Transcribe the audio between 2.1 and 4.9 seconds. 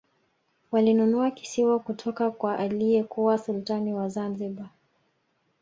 kwa aliyekuwa sultani wa zanzibar